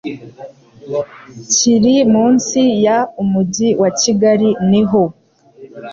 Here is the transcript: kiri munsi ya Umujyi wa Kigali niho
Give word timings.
kiri 1.53 1.95
munsi 2.13 2.59
ya 2.85 2.97
Umujyi 3.21 3.69
wa 3.81 3.89
Kigali 4.01 4.49
niho 4.69 5.03